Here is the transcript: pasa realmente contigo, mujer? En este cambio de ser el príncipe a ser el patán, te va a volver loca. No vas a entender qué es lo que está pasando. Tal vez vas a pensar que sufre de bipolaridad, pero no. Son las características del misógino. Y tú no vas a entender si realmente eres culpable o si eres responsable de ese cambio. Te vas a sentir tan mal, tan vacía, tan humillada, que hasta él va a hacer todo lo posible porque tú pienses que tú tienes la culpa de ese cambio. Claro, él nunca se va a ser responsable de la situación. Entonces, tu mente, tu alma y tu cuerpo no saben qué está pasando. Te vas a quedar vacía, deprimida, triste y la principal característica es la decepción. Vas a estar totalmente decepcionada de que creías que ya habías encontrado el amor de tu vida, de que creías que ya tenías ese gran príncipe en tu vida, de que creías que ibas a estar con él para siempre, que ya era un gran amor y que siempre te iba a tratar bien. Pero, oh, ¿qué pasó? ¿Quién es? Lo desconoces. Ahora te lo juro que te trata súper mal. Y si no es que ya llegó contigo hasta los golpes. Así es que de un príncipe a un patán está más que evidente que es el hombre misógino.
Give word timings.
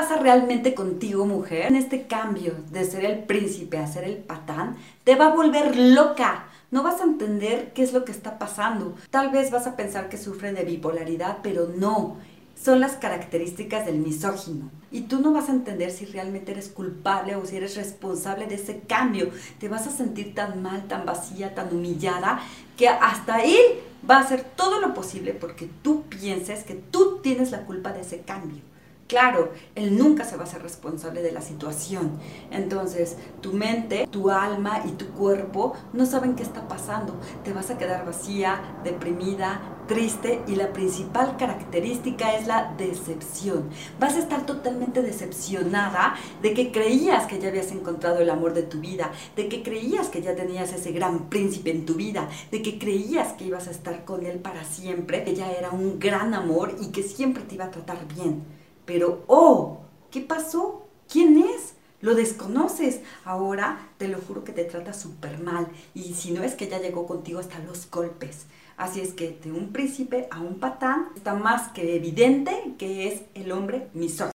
pasa 0.00 0.16
realmente 0.16 0.72
contigo, 0.74 1.26
mujer? 1.26 1.66
En 1.66 1.76
este 1.76 2.06
cambio 2.06 2.54
de 2.70 2.84
ser 2.84 3.04
el 3.04 3.18
príncipe 3.24 3.76
a 3.76 3.86
ser 3.86 4.04
el 4.04 4.16
patán, 4.16 4.78
te 5.04 5.14
va 5.14 5.26
a 5.26 5.34
volver 5.36 5.76
loca. 5.76 6.46
No 6.70 6.82
vas 6.82 7.02
a 7.02 7.04
entender 7.04 7.72
qué 7.74 7.82
es 7.82 7.92
lo 7.92 8.06
que 8.06 8.12
está 8.12 8.38
pasando. 8.38 8.94
Tal 9.10 9.30
vez 9.30 9.50
vas 9.50 9.66
a 9.66 9.76
pensar 9.76 10.08
que 10.08 10.16
sufre 10.16 10.54
de 10.54 10.64
bipolaridad, 10.64 11.40
pero 11.42 11.68
no. 11.76 12.16
Son 12.54 12.80
las 12.80 12.92
características 12.92 13.84
del 13.84 13.98
misógino. 13.98 14.70
Y 14.90 15.02
tú 15.02 15.20
no 15.20 15.32
vas 15.32 15.50
a 15.50 15.52
entender 15.52 15.90
si 15.90 16.06
realmente 16.06 16.52
eres 16.52 16.70
culpable 16.70 17.36
o 17.36 17.44
si 17.44 17.58
eres 17.58 17.76
responsable 17.76 18.46
de 18.46 18.54
ese 18.54 18.80
cambio. 18.80 19.28
Te 19.58 19.68
vas 19.68 19.86
a 19.86 19.90
sentir 19.90 20.34
tan 20.34 20.62
mal, 20.62 20.88
tan 20.88 21.04
vacía, 21.04 21.54
tan 21.54 21.74
humillada, 21.76 22.40
que 22.78 22.88
hasta 22.88 23.42
él 23.42 23.60
va 24.08 24.16
a 24.16 24.20
hacer 24.20 24.44
todo 24.56 24.80
lo 24.80 24.94
posible 24.94 25.34
porque 25.34 25.68
tú 25.82 26.04
pienses 26.04 26.64
que 26.64 26.74
tú 26.74 27.18
tienes 27.22 27.50
la 27.50 27.66
culpa 27.66 27.92
de 27.92 28.00
ese 28.00 28.20
cambio. 28.20 28.62
Claro, 29.10 29.50
él 29.74 29.98
nunca 29.98 30.22
se 30.24 30.36
va 30.36 30.44
a 30.44 30.46
ser 30.46 30.62
responsable 30.62 31.20
de 31.20 31.32
la 31.32 31.40
situación. 31.40 32.12
Entonces, 32.52 33.16
tu 33.40 33.52
mente, 33.52 34.06
tu 34.06 34.30
alma 34.30 34.82
y 34.86 34.92
tu 34.92 35.06
cuerpo 35.08 35.72
no 35.92 36.06
saben 36.06 36.36
qué 36.36 36.44
está 36.44 36.68
pasando. 36.68 37.16
Te 37.42 37.52
vas 37.52 37.70
a 37.70 37.76
quedar 37.76 38.06
vacía, 38.06 38.60
deprimida, 38.84 39.62
triste 39.88 40.42
y 40.46 40.54
la 40.54 40.72
principal 40.72 41.36
característica 41.36 42.36
es 42.36 42.46
la 42.46 42.72
decepción. 42.78 43.68
Vas 43.98 44.14
a 44.14 44.20
estar 44.20 44.46
totalmente 44.46 45.02
decepcionada 45.02 46.14
de 46.40 46.54
que 46.54 46.70
creías 46.70 47.26
que 47.26 47.40
ya 47.40 47.48
habías 47.48 47.72
encontrado 47.72 48.20
el 48.20 48.30
amor 48.30 48.54
de 48.54 48.62
tu 48.62 48.78
vida, 48.78 49.10
de 49.34 49.48
que 49.48 49.64
creías 49.64 50.08
que 50.08 50.22
ya 50.22 50.36
tenías 50.36 50.72
ese 50.72 50.92
gran 50.92 51.28
príncipe 51.28 51.72
en 51.72 51.84
tu 51.84 51.94
vida, 51.94 52.28
de 52.52 52.62
que 52.62 52.78
creías 52.78 53.32
que 53.32 53.46
ibas 53.46 53.66
a 53.66 53.72
estar 53.72 54.04
con 54.04 54.24
él 54.24 54.38
para 54.38 54.62
siempre, 54.62 55.24
que 55.24 55.34
ya 55.34 55.50
era 55.50 55.70
un 55.70 55.98
gran 55.98 56.32
amor 56.32 56.76
y 56.80 56.92
que 56.92 57.02
siempre 57.02 57.42
te 57.42 57.56
iba 57.56 57.64
a 57.64 57.72
tratar 57.72 58.06
bien. 58.06 58.59
Pero, 58.92 59.22
oh, 59.28 59.78
¿qué 60.10 60.20
pasó? 60.20 60.84
¿Quién 61.08 61.38
es? 61.38 61.74
Lo 62.00 62.16
desconoces. 62.16 62.98
Ahora 63.24 63.88
te 63.98 64.08
lo 64.08 64.18
juro 64.18 64.42
que 64.42 64.50
te 64.50 64.64
trata 64.64 64.92
súper 64.92 65.38
mal. 65.38 65.68
Y 65.94 66.14
si 66.14 66.32
no 66.32 66.42
es 66.42 66.56
que 66.56 66.66
ya 66.66 66.80
llegó 66.80 67.06
contigo 67.06 67.38
hasta 67.38 67.60
los 67.60 67.88
golpes. 67.88 68.46
Así 68.76 69.00
es 69.00 69.12
que 69.12 69.38
de 69.44 69.52
un 69.52 69.68
príncipe 69.68 70.26
a 70.32 70.40
un 70.40 70.58
patán 70.58 71.06
está 71.14 71.34
más 71.34 71.68
que 71.68 71.94
evidente 71.94 72.74
que 72.78 73.06
es 73.06 73.22
el 73.34 73.52
hombre 73.52 73.86
misógino. 73.94 74.28